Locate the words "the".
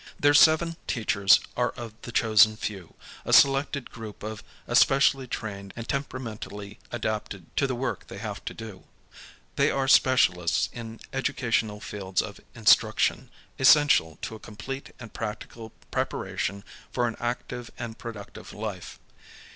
2.01-2.11, 7.67-7.75